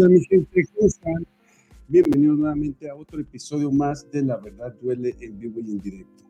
[0.00, 0.64] ¿Qué onda, mi gente?
[0.74, 1.26] ¿Cómo están?
[1.86, 6.24] Bienvenidos nuevamente a otro episodio más de La Verdad Duele en vivo y en directo.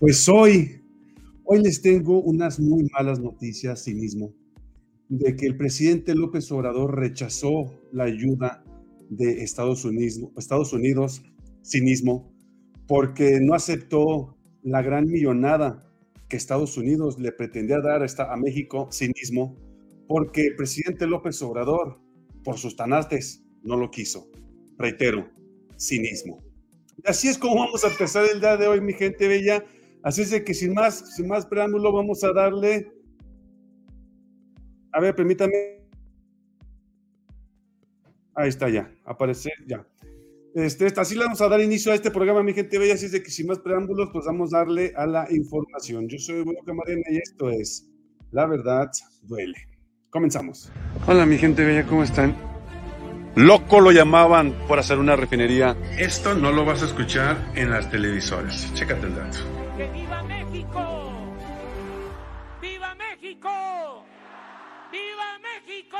[0.00, 0.80] Pues hoy,
[1.44, 4.32] hoy les tengo unas muy malas noticias, sí mismo,
[5.10, 8.64] de que el presidente López Obrador rechazó la ayuda
[9.10, 11.22] de Estados Unidos, Estados Unidos,
[11.62, 12.32] cinismo,
[12.86, 15.92] porque no aceptó la gran millonada
[16.30, 19.54] que Estados Unidos le pretendía dar a México, cinismo,
[20.08, 22.03] porque el presidente López Obrador,
[22.44, 24.30] por sus tanates, no lo quiso.
[24.78, 25.28] Reitero,
[25.78, 26.44] cinismo.
[27.04, 29.64] Así es como vamos a empezar el día de hoy, mi gente bella.
[30.02, 32.92] Así es de que sin más, sin más preámbulo, vamos a darle.
[34.92, 35.52] A ver, permítame.
[38.34, 39.86] Ahí está ya, aparece ya.
[40.54, 42.94] Este, así le vamos a dar inicio a este programa, mi gente bella.
[42.94, 46.08] Así es de que sin más preámbulos, pues vamos a darle a la información.
[46.08, 47.90] Yo soy Bueno Camarena y esto es
[48.30, 48.90] La Verdad
[49.22, 49.73] Duele.
[50.14, 50.70] Comenzamos.
[51.08, 52.36] Hola, mi gente bella, ¿cómo están?
[53.34, 55.76] Loco lo llamaban por hacer una refinería.
[55.98, 58.72] Esto no lo vas a escuchar en las televisoras.
[58.74, 59.38] Chécate el dato.
[59.76, 61.34] ¡Que viva México!
[62.62, 64.06] ¡Viva México!
[64.92, 65.98] ¡Viva México!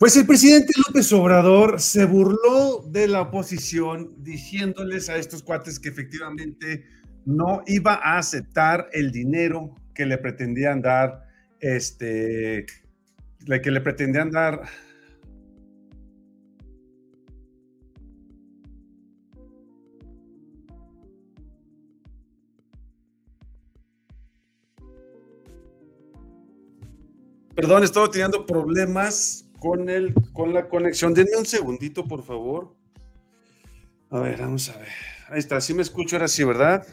[0.00, 5.90] Pues el presidente López Obrador se burló de la oposición diciéndoles a estos cuates que
[5.90, 6.86] efectivamente
[7.24, 11.26] no iba a aceptar el dinero que le pretendían dar,
[11.60, 12.66] este,
[13.62, 14.62] que le pretendían dar.
[27.54, 31.14] Perdón, estaba teniendo problemas con, el, con la conexión.
[31.14, 32.74] Denme un segundito, por favor.
[34.10, 34.88] A ver, vamos a ver.
[35.28, 36.86] Ahí está, sí me escucho ahora sí, ¿verdad?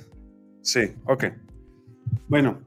[0.61, 1.25] Sí, ok.
[2.27, 2.61] Bueno,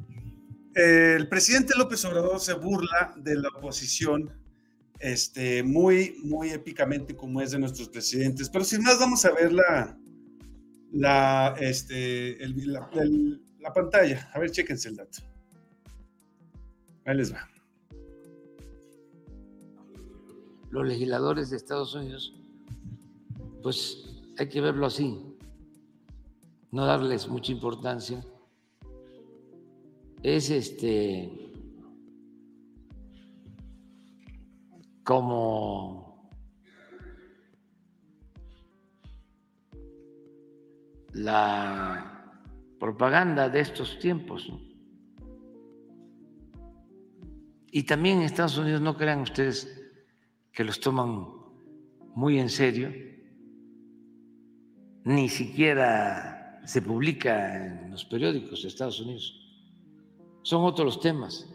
[0.74, 4.32] el presidente López Obrador se burla de la oposición
[4.98, 8.48] este, muy, muy épicamente como es de nuestros presidentes.
[8.50, 9.96] Pero sin más, vamos a ver la,
[10.92, 12.88] la, este, la,
[13.60, 14.30] la pantalla.
[14.32, 15.18] A ver, chéquense el dato.
[17.04, 17.48] Ahí les va.
[20.70, 22.34] Los legisladores de Estados Unidos,
[23.62, 24.04] pues
[24.38, 25.20] hay que verlo así,
[26.72, 28.24] no darles mucha importancia
[30.24, 31.30] es este
[35.04, 36.30] como
[41.12, 42.40] la
[42.80, 44.50] propaganda de estos tiempos.
[47.70, 49.78] Y también en Estados Unidos, no crean ustedes
[50.52, 51.26] que los toman
[52.14, 52.90] muy en serio,
[55.04, 59.43] ni siquiera se publica en los periódicos de Estados Unidos
[60.44, 61.50] son otros los temas.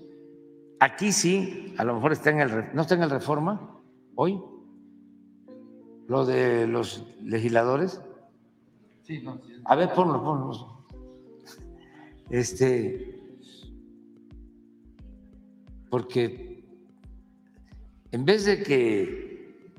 [0.79, 3.79] Aquí sí, a lo mejor está en el, no está en el reforma
[4.15, 4.41] hoy,
[6.07, 8.01] lo de los legisladores.
[9.03, 10.85] Sí, no, A ver, ponlo, ponlo.
[12.29, 13.21] Este,
[15.89, 16.65] porque
[18.11, 19.73] en vez de que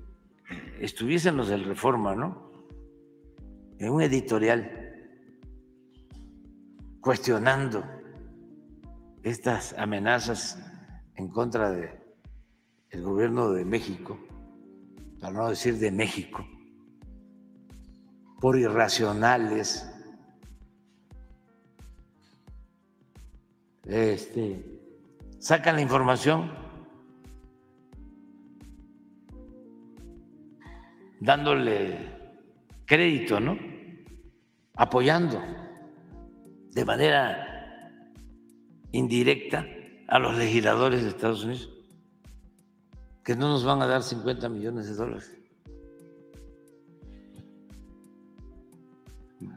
[0.80, 2.50] estuviesen los del reforma, ¿no?
[3.78, 4.76] En un editorial
[7.00, 7.99] cuestionando
[9.22, 10.58] estas amenazas
[11.14, 12.00] en contra del
[12.90, 14.18] el gobierno de México,
[15.20, 16.44] para no decir de México,
[18.40, 19.88] por irracionales,
[23.84, 24.64] este,
[25.38, 26.50] sacan la información
[31.20, 32.08] dándole
[32.86, 33.56] crédito, ¿no?
[34.74, 35.40] Apoyando
[36.70, 37.49] de manera
[38.92, 39.66] indirecta
[40.08, 41.70] a los legisladores de Estados Unidos,
[43.22, 45.36] que no nos van a dar 50 millones de dólares.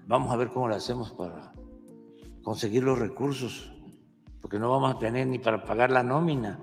[0.05, 1.53] Vamos a ver cómo lo hacemos para
[2.43, 3.73] conseguir los recursos,
[4.41, 6.59] porque no vamos a tener ni para pagar la nómina,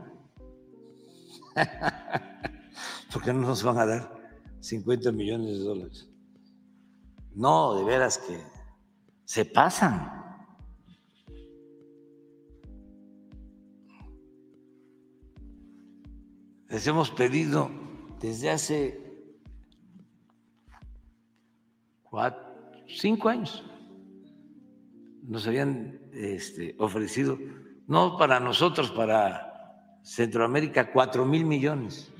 [3.13, 4.21] porque no nos van a dar
[4.61, 6.09] 50 millones de dólares.
[7.35, 8.41] No, de veras que
[9.25, 10.20] se pasan.
[16.71, 17.69] Les hemos pedido
[18.21, 19.01] desde hace
[22.87, 23.65] cinco años.
[25.25, 27.37] Nos habían este, ofrecido,
[27.89, 32.13] no para nosotros, para Centroamérica, cuatro mil millones.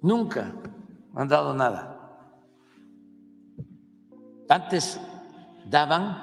[0.00, 0.54] Nunca
[1.14, 1.90] han dado nada.
[4.48, 4.98] Antes
[5.66, 6.22] daban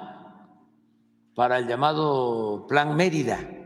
[1.36, 3.61] para el llamado Plan Mérida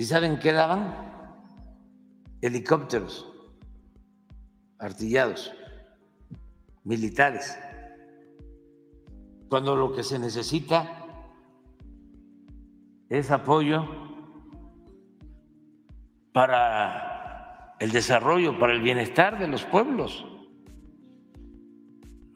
[0.00, 0.94] ¿Y saben qué daban?
[2.40, 3.30] Helicópteros
[4.78, 5.52] artillados,
[6.84, 7.54] militares,
[9.50, 11.04] cuando lo que se necesita
[13.10, 13.84] es apoyo
[16.32, 20.24] para el desarrollo, para el bienestar de los pueblos,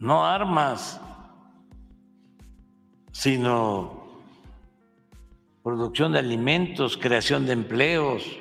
[0.00, 1.00] no armas,
[3.12, 4.04] sino
[5.64, 8.38] producción de alimentos, creación de empleos,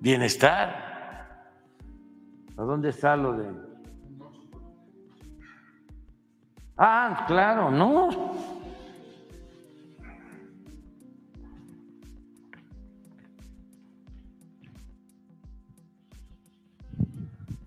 [0.00, 1.54] bienestar.
[2.56, 3.54] ¿A dónde está lo de...?
[6.76, 8.34] Ah, claro, no.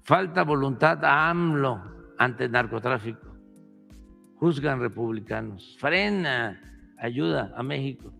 [0.03, 1.81] Falta voluntad a AMLO
[2.17, 3.29] ante el narcotráfico.
[4.35, 5.77] Juzgan republicanos.
[5.79, 6.59] Frena,
[6.97, 8.11] ayuda a México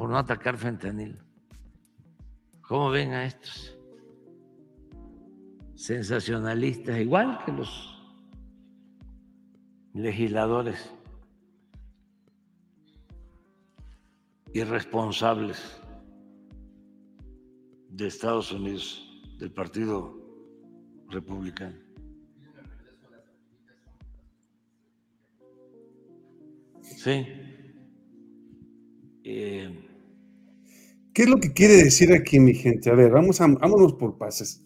[0.00, 1.18] por no atacar fentanil.
[2.62, 3.76] ¿Cómo ven a estos?
[5.74, 7.70] sensacionalistas, igual que los
[9.92, 10.90] legisladores
[14.54, 15.58] irresponsables
[17.90, 19.06] de Estados Unidos,
[19.38, 20.18] del Partido
[21.08, 21.76] Republicano.
[26.80, 27.39] Sí.
[31.20, 32.88] ¿Qué es lo que quiere decir aquí, mi gente?
[32.88, 34.64] A ver, vamos a, vámonos por pases.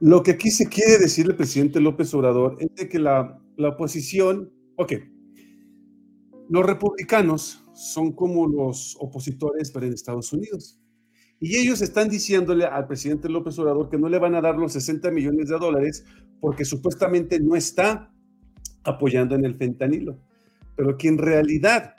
[0.00, 4.50] Lo que aquí se quiere decir el presidente López Obrador es de que la, oposición,
[4.76, 4.94] ok,
[6.48, 10.80] los republicanos son como los opositores pero en Estados Unidos.
[11.40, 14.72] Y ellos están diciéndole al presidente López Obrador que no le van a dar los
[14.72, 16.06] 60 millones de dólares
[16.40, 18.10] porque supuestamente no está
[18.82, 20.18] apoyando en el fentanilo.
[20.74, 21.96] Pero quien en realidad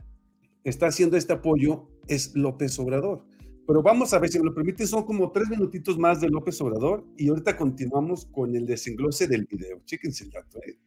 [0.64, 3.37] está haciendo este apoyo es López Obrador.
[3.68, 6.60] Pero vamos a ver, si me lo permite, son como tres minutitos más de López
[6.62, 9.81] Obrador y ahorita continuamos con el desenglose del video.
[9.84, 10.58] Chéquense el dato.
[10.60, 10.80] ¿eh?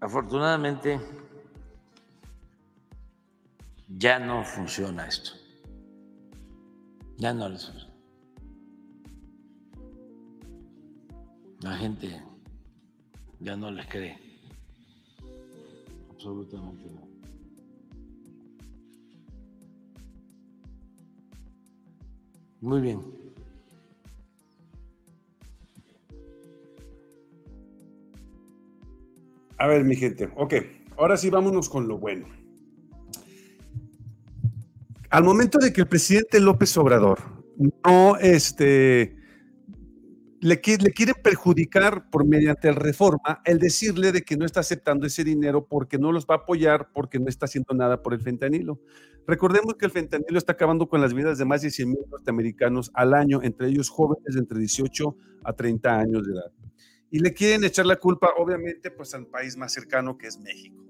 [0.00, 0.98] Afortunadamente,
[3.86, 5.30] ya no funciona esto.
[7.18, 7.94] Ya no les funciona.
[11.60, 12.20] La gente
[13.38, 14.25] ya no les cree
[16.16, 17.06] absolutamente no.
[22.62, 23.00] Muy bien.
[29.58, 30.54] A ver, mi gente, ok,
[30.96, 32.26] ahora sí vámonos con lo bueno.
[35.10, 37.18] Al momento de que el presidente López Obrador
[37.84, 39.15] no este,
[40.46, 45.06] le, le quieren perjudicar por mediante el reforma el decirle de que no está aceptando
[45.06, 48.20] ese dinero porque no los va a apoyar porque no está haciendo nada por el
[48.20, 48.80] fentanilo.
[49.26, 52.92] Recordemos que el fentanilo está acabando con las vidas de más de 100 mil norteamericanos
[52.94, 56.52] al año, entre ellos jóvenes de entre 18 a 30 años de edad.
[57.10, 60.84] Y le quieren echar la culpa, obviamente, pues al país más cercano que es México.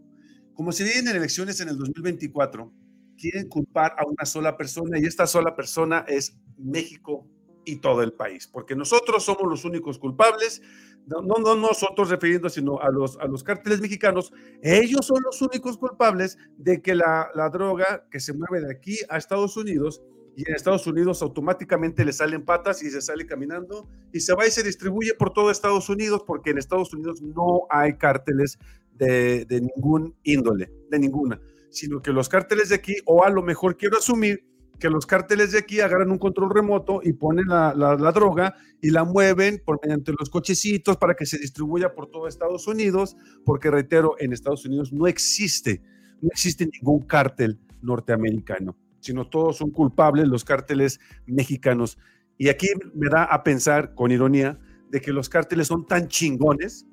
[0.53, 2.71] Como se vienen elecciones en el 2024,
[3.17, 7.27] quieren culpar a una sola persona y esta sola persona es México
[7.67, 10.63] y todo el país, porque nosotros somos los únicos culpables,
[11.07, 14.33] no, no, nosotros refiriendo, sino a los, a los cárteles mexicanos,
[14.63, 18.99] ellos son los únicos culpables de que la, la droga que se mueve de aquí
[19.09, 20.03] a Estados Unidos
[20.37, 24.47] y en Estados Unidos automáticamente le salen patas y se sale caminando y se va
[24.47, 28.59] y se distribuye por todo Estados Unidos porque en Estados Unidos no hay cárteles
[28.93, 33.43] de, de ningún índole, de ninguna, sino que los cárteles de aquí, o a lo
[33.43, 34.45] mejor quiero asumir,
[34.79, 37.73] que los cárteles de aquí agarran un control remoto y ponen la,
[38.13, 42.67] droga y la mueven por mediante los cochecitos para que se distribuya por todo Estados
[42.67, 45.83] Unidos, porque reitero, en Estados Unidos no existe,
[46.21, 51.99] no existe ningún cártel norteamericano, sino todos son culpables los cárteles mexicanos.
[52.39, 54.59] Y aquí me da a pensar, con ironía,
[54.91, 56.87] de que los cárteles son tan chingones,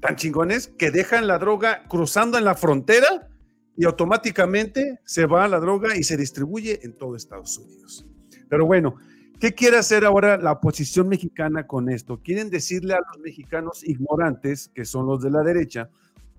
[0.00, 3.28] tan chingones, que dejan la droga cruzando en la frontera
[3.76, 8.06] y automáticamente se va a la droga y se distribuye en todo Estados Unidos.
[8.48, 8.96] Pero bueno,
[9.40, 12.20] ¿qué quiere hacer ahora la oposición mexicana con esto?
[12.22, 15.88] Quieren decirle a los mexicanos ignorantes, que son los de la derecha,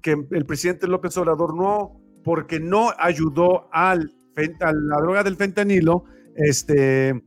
[0.02, 4.14] que el presidente López Obrador no, porque no ayudó al,
[4.60, 7.24] a la droga del fentanilo, este,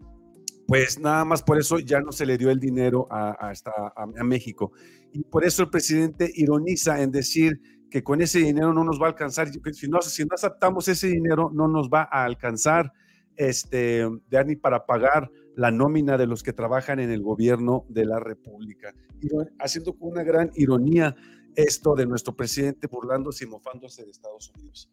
[0.67, 3.53] pues nada más por eso ya no se le dio el dinero a,
[3.95, 4.73] a México.
[5.13, 9.07] Y por eso el presidente ironiza en decir que con ese dinero no nos va
[9.07, 12.93] a alcanzar, si no, si no aceptamos ese dinero, no nos va a alcanzar
[13.37, 14.07] este,
[14.47, 18.95] ni para pagar la nómina de los que trabajan en el gobierno de la República.
[19.21, 19.29] Y
[19.59, 21.15] haciendo con una gran ironía
[21.55, 24.91] esto de nuestro presidente burlándose y mofándose de Estados Unidos.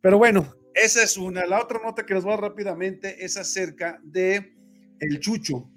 [0.00, 1.44] Pero bueno, esa es una.
[1.46, 4.56] La otra nota que nos va rápidamente es acerca de
[5.00, 5.68] el Chucho.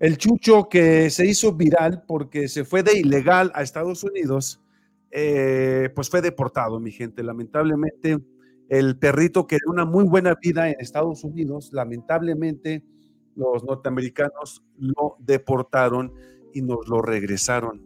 [0.00, 4.60] El Chucho que se hizo viral porque se fue de ilegal a Estados Unidos,
[5.10, 7.22] eh, pues fue deportado, mi gente.
[7.22, 8.18] Lamentablemente,
[8.68, 12.84] el perrito que era una muy buena vida en Estados Unidos, lamentablemente
[13.34, 16.12] los norteamericanos lo deportaron
[16.52, 17.82] y nos lo regresaron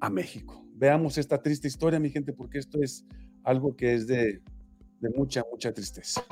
[0.00, 0.64] a México.
[0.74, 3.04] Veamos esta triste historia, mi gente, porque esto es
[3.44, 4.42] algo que es de,
[5.00, 6.22] de mucha, mucha tristeza.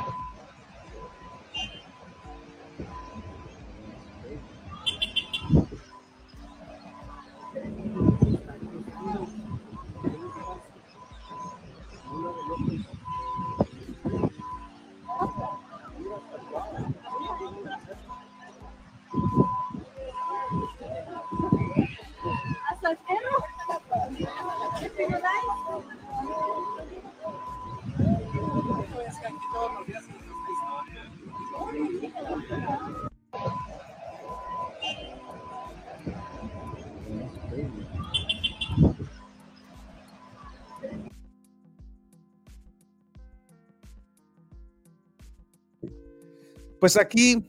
[46.86, 47.44] Pues aquí,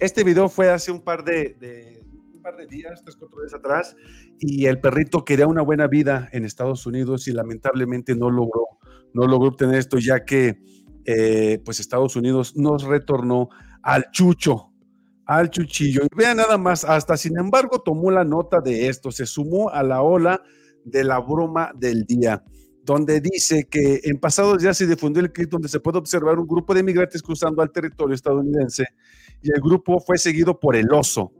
[0.00, 2.02] este video fue hace un par de,
[2.42, 3.94] par de días, tres, cuatro días atrás,
[4.40, 8.66] y el perrito quería una buena vida en Estados Unidos y lamentablemente no logró,
[9.14, 10.58] no logró obtener esto, ya que
[11.04, 14.72] eh, pues Estados Unidos nos retornó al chucho,
[15.24, 16.02] al chuchillo.
[16.02, 19.84] Y vean nada más, hasta sin embargo tomó la nota de esto, se sumó a
[19.84, 20.42] la ola
[20.84, 22.42] de la broma del día
[22.90, 26.46] donde dice que en pasados días se difundió el clip donde se puede observar un
[26.48, 28.84] grupo de migrantes cruzando al territorio estadounidense
[29.40, 31.32] y el grupo fue seguido por el oso.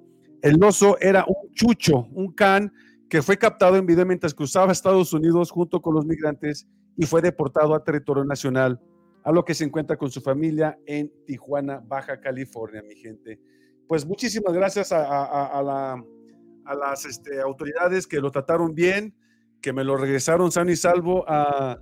[0.42, 2.72] El oso era un chucho, un can
[3.08, 7.20] que fue captado en video mientras cruzaba Estados Unidos junto con los migrantes y fue
[7.20, 8.80] deportado a territorio nacional,
[9.24, 13.40] a lo que se encuentra con su familia en Tijuana, Baja California, mi gente.
[13.88, 15.60] Pues muchísimas gracias a,
[16.64, 19.12] las este, autoridades que lo trataron bien
[19.60, 21.78] que me lo regresaron sano y salvo a,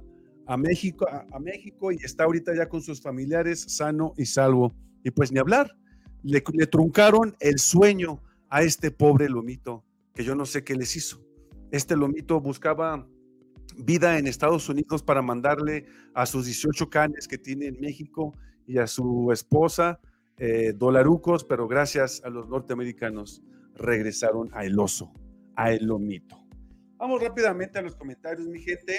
[0.57, 4.73] México, a, México y está ahorita ya con sus familiares sano y salvo.
[5.05, 5.77] Y pues ni hablar,
[6.23, 10.97] le, le truncaron el sueño a este pobre lomito, que yo no sé qué les
[10.97, 11.23] hizo.
[11.71, 13.07] Este lomito buscaba
[13.77, 18.35] vida en Estados Unidos para mandarle a sus 18 canes que tiene en México
[18.67, 20.01] y a su esposa
[20.37, 23.43] eh, dolarucos, pero gracias a los norteamericanos
[23.75, 25.13] regresaron a el oso,
[25.57, 26.48] a el lomito.
[26.99, 28.99] Vamos rápidamente a los comentarios, mi gente.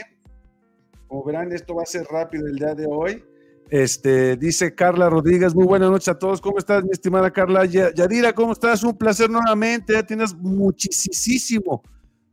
[1.08, 3.24] Como verán, esto va a ser rápido el día de hoy.
[3.70, 6.40] Este, dice Carla Rodríguez, muy buenas noches a todos.
[6.40, 7.66] ¿Cómo estás, mi estimada Carla?
[7.66, 8.84] Yadira, ¿cómo estás?
[8.84, 9.94] Un placer nuevamente.
[9.94, 11.84] Ya tienes muchísimo,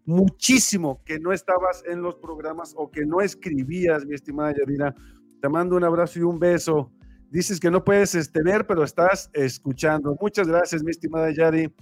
[0.05, 4.95] muchísimo que no estabas en los programas o que no escribías, mi estimada Yadira.
[5.43, 6.93] Te mando un abrazo y un beso.
[7.29, 10.17] Dices que no puedes este, ver, pero estás escuchando.
[10.21, 11.73] Muchas gracias, mi estimada Yadi.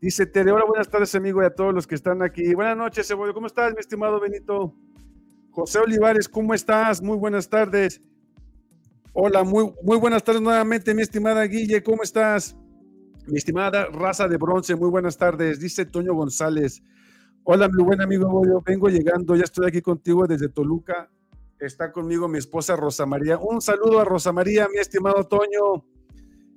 [0.00, 2.54] Dice Tere, hola, buenas tardes, amigo, y a todos los que están aquí.
[2.54, 3.34] Buenas noches, Cebollo.
[3.34, 4.72] ¿Cómo estás, mi estimado Benito?
[5.50, 7.02] José Olivares, ¿cómo estás?
[7.02, 8.00] Muy buenas tardes.
[9.12, 12.56] Hola, muy, muy buenas tardes nuevamente, mi estimada Guille, ¿cómo estás?
[13.26, 15.58] Mi estimada raza de bronce, muy buenas tardes.
[15.58, 16.80] Dice Toño González.
[17.42, 21.10] Hola, mi buen amigo, yo vengo llegando, ya estoy aquí contigo desde Toluca.
[21.58, 23.36] Está conmigo mi esposa Rosa María.
[23.36, 25.84] Un saludo a Rosa María, mi estimado Toño.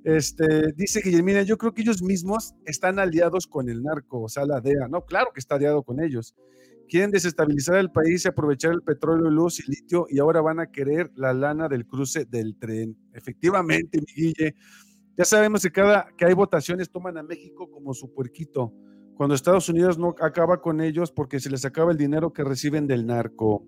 [0.03, 4.46] Este, dice Guillermina, yo creo que ellos mismos están aliados con el narco, o sea,
[4.46, 4.88] la DEA.
[4.88, 6.36] No, claro que está aliado con ellos.
[6.88, 10.72] Quieren desestabilizar el país y aprovechar el petróleo, luz y litio y ahora van a
[10.72, 12.98] querer la lana del cruce del tren.
[13.13, 14.55] Efectivamente, mi Guille.
[15.17, 18.74] Ya sabemos que cada que hay votaciones toman a México como su puerquito.
[19.15, 22.88] Cuando Estados Unidos no acaba con ellos porque se les acaba el dinero que reciben
[22.88, 23.63] del narco.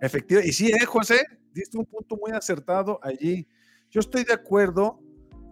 [0.00, 0.50] Efectivamente.
[0.50, 1.20] Y sí, eh, José,
[1.54, 3.48] diste un punto muy acertado allí.
[3.90, 5.00] Yo estoy de acuerdo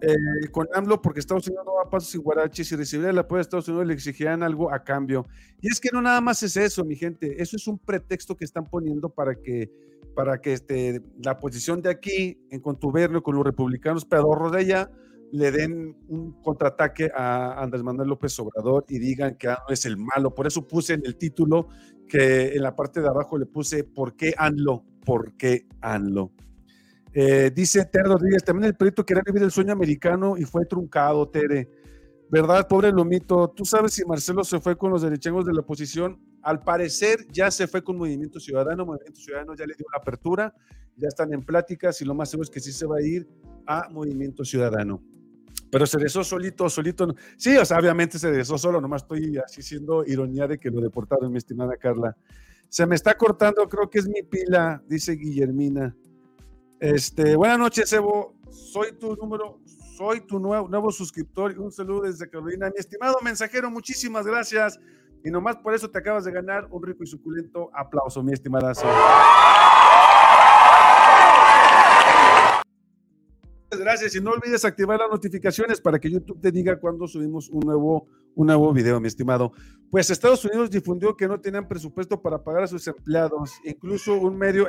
[0.00, 3.18] eh, con AMLO porque Estados Unidos no va a pasos sin guaraches si recibiera el
[3.18, 5.26] apoyo de Estados Unidos le exigirán algo a cambio.
[5.60, 8.44] Y es que no nada más es eso, mi gente, eso es un pretexto que
[8.44, 9.70] están poniendo para que,
[10.14, 14.90] para que este, la posición de aquí, en contubernio con los republicanos pedorros de allá,
[15.30, 19.96] le den un contraataque a Andrés Manuel López Obrador y digan que AMLO es el
[19.96, 20.34] malo.
[20.34, 21.68] Por eso puse en el título
[22.08, 24.84] que en la parte de abajo le puse ¿por qué ANLO?
[25.04, 26.32] ¿Por qué ANLO?
[27.12, 31.28] Eh, dice Tere Rodríguez, también el proyecto quería vivir el sueño americano y fue truncado,
[31.28, 31.68] Tere.
[32.30, 33.48] ¿Verdad, pobre Lomito?
[33.48, 36.20] ¿Tú sabes si Marcelo se fue con los derechengos de la oposición?
[36.42, 40.54] Al parecer ya se fue con Movimiento Ciudadano, Movimiento Ciudadano ya le dio la apertura,
[40.96, 43.26] ya están en pláticas y lo más seguro es que sí se va a ir
[43.66, 45.02] a Movimiento Ciudadano.
[45.70, 47.14] Pero se dejó solito, solito.
[47.36, 50.80] Sí, o sea, obviamente se dejó solo, nomás estoy así siendo ironía de que lo
[50.80, 52.16] deportaron, mi estimada Carla.
[52.68, 55.96] Se me está cortando, creo que es mi pila, dice Guillermina.
[56.80, 58.36] Este, buenas noches, Evo.
[58.50, 59.60] Soy tu número,
[59.96, 62.70] soy tu nuevo, nuevo suscriptor un saludo desde Carolina.
[62.70, 64.78] Mi estimado mensajero, muchísimas gracias.
[65.24, 68.72] Y nomás por eso te acabas de ganar un rico y suculento aplauso, mi estimada.
[73.70, 77.60] Gracias y no olvides activar las notificaciones para que YouTube te diga cuando subimos un
[77.60, 78.06] nuevo,
[78.36, 79.52] un nuevo video, mi estimado.
[79.90, 84.38] Pues Estados Unidos difundió que no tenían presupuesto para pagar a sus empleados, incluso un
[84.38, 84.68] medio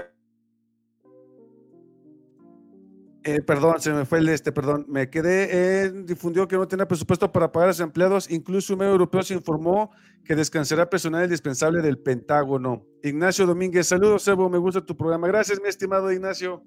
[3.36, 6.88] eh, perdón, se me fue el este, perdón, me quedé, en difundió que no tenía
[6.88, 9.92] presupuesto para pagar a sus empleados, incluso un medio europeo se informó
[10.24, 12.86] que descansará personal indispensable del Pentágono.
[13.04, 15.28] Ignacio Domínguez, saludos, Evo, me gusta tu programa.
[15.28, 16.64] Gracias, mi estimado Ignacio.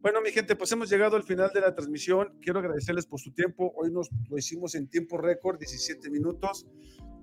[0.00, 2.38] Bueno, mi gente, pues hemos llegado al final de la transmisión.
[2.40, 3.72] Quiero agradecerles por su tiempo.
[3.76, 6.66] Hoy nos lo hicimos en tiempo récord, 17 minutos.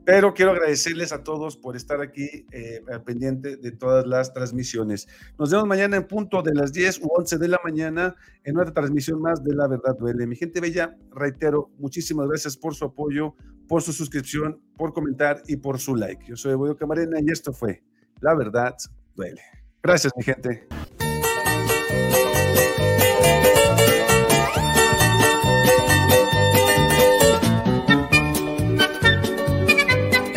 [0.05, 5.07] Pero quiero agradecerles a todos por estar aquí eh, al pendiente de todas las transmisiones.
[5.39, 8.71] Nos vemos mañana en punto de las 10 u 11 de la mañana en otra
[8.71, 10.27] transmisión más de La Verdad Duele.
[10.27, 13.33] Mi gente bella, reitero, muchísimas gracias por su apoyo,
[13.67, 16.23] por su suscripción, por comentar y por su like.
[16.27, 17.83] Yo soy Evoyo Camarena y esto fue
[18.21, 18.75] La Verdad
[19.15, 19.41] Duele.
[19.81, 20.67] Gracias, mi gente.